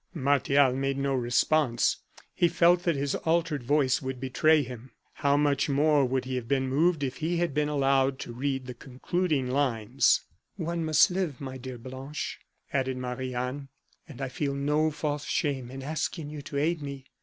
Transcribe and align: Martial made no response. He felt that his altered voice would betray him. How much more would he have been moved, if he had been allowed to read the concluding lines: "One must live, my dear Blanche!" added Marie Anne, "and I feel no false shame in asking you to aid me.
Martial 0.15 0.73
made 0.73 0.97
no 0.97 1.13
response. 1.13 1.97
He 2.33 2.47
felt 2.47 2.81
that 2.85 2.95
his 2.95 3.13
altered 3.17 3.61
voice 3.61 4.01
would 4.01 4.19
betray 4.19 4.63
him. 4.63 4.89
How 5.13 5.37
much 5.37 5.69
more 5.69 6.05
would 6.07 6.25
he 6.25 6.37
have 6.37 6.47
been 6.47 6.67
moved, 6.67 7.03
if 7.03 7.17
he 7.17 7.37
had 7.37 7.53
been 7.53 7.69
allowed 7.69 8.17
to 8.21 8.33
read 8.33 8.65
the 8.65 8.73
concluding 8.73 9.51
lines: 9.51 10.21
"One 10.55 10.83
must 10.83 11.11
live, 11.11 11.39
my 11.39 11.59
dear 11.59 11.77
Blanche!" 11.77 12.39
added 12.73 12.97
Marie 12.97 13.35
Anne, 13.35 13.67
"and 14.09 14.21
I 14.23 14.29
feel 14.29 14.55
no 14.55 14.89
false 14.89 15.25
shame 15.25 15.69
in 15.69 15.83
asking 15.83 16.31
you 16.31 16.41
to 16.41 16.57
aid 16.57 16.81
me. 16.81 17.05